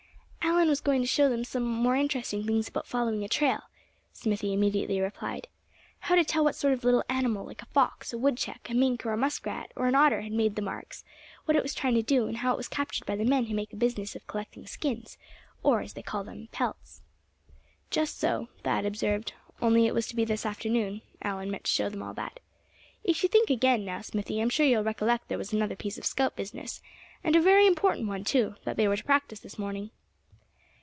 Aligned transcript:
"Allan 0.43 0.69
was 0.69 0.81
going 0.81 1.01
to 1.01 1.07
show 1.07 1.27
them 1.27 1.43
some 1.43 1.63
more 1.63 1.95
interesting 1.95 2.45
things 2.45 2.67
about 2.67 2.85
following 2.87 3.23
a 3.23 3.27
trail," 3.27 3.63
Smithy 4.13 4.53
immediately 4.53 4.99
replied; 5.01 5.47
"how 6.01 6.15
to 6.15 6.23
tell 6.23 6.43
what 6.43 6.55
sort 6.55 6.73
of 6.73 6.83
little 6.83 7.03
animal 7.09 7.45
like 7.45 7.61
a 7.63 7.67
fox, 7.67 8.13
a 8.13 8.17
woodchuck, 8.17 8.69
a 8.69 8.73
mink, 8.75 9.03
a 9.03 9.17
muskrat 9.17 9.71
or 9.75 9.87
an 9.87 9.95
otter 9.95 10.21
had 10.21 10.31
made 10.31 10.55
the 10.55 10.61
marks; 10.61 11.03
what 11.45 11.57
it 11.57 11.63
was 11.63 11.73
trying 11.73 11.95
to 11.95 12.01
do; 12.03 12.27
and 12.27 12.37
how 12.37 12.53
it 12.53 12.57
was 12.57 12.67
captured 12.67 13.05
by 13.05 13.15
the 13.15 13.25
men 13.25 13.45
who 13.45 13.55
make 13.55 13.73
a 13.73 13.77
business 13.77 14.15
of 14.15 14.25
collecting 14.27 14.67
skins, 14.67 15.17
or 15.63 15.81
as 15.81 15.93
they 15.93 16.03
call 16.03 16.23
them, 16.23 16.47
pelts." 16.51 17.01
"Just 17.89 18.19
so," 18.19 18.47
Thad 18.63 18.85
observed, 18.85 19.33
"only 19.61 19.87
it 19.87 19.95
was 19.95 20.05
to 20.07 20.15
be 20.15 20.25
this 20.25 20.45
afternoon 20.45 21.01
Allan 21.23 21.49
meant 21.49 21.63
to 21.63 21.71
show 21.71 21.89
them 21.89 22.03
all 22.03 22.13
that. 22.15 22.39
If 23.03 23.23
you 23.23 23.29
think 23.29 23.49
again, 23.49 23.83
now, 23.83 24.01
Smithy, 24.01 24.39
I'm 24.39 24.49
sure 24.51 24.65
you'll 24.65 24.83
recollect 24.83 25.27
there 25.27 25.39
was 25.39 25.53
another 25.53 25.75
piece 25.75 25.97
of 25.97 26.05
scout 26.05 26.35
business, 26.35 26.81
and 27.23 27.35
a 27.35 27.41
very 27.41 27.65
important 27.65 28.07
one 28.07 28.23
too, 28.23 28.55
that 28.63 28.77
they 28.77 28.87
were 28.87 28.97
to 28.97 29.03
practice 29.03 29.39
this 29.39 29.57
morning." 29.59 29.89